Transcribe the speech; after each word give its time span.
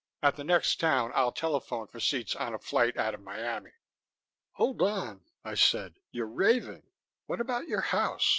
"At 0.23 0.35
the 0.35 0.43
next 0.43 0.79
town, 0.79 1.11
I'll 1.13 1.31
telephone 1.31 1.85
for 1.85 1.99
seats 1.99 2.35
on 2.35 2.55
a 2.55 2.57
flight 2.57 2.97
out 2.97 3.13
of 3.13 3.21
Miami." 3.21 3.73
"Hold 4.53 4.81
on," 4.81 5.21
I 5.45 5.53
said. 5.53 5.99
"You're 6.09 6.25
raving. 6.25 6.81
What 7.27 7.39
about 7.39 7.67
your 7.67 7.81
house? 7.81 8.27